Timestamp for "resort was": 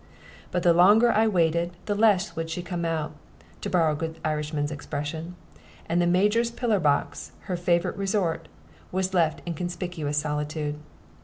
7.97-9.13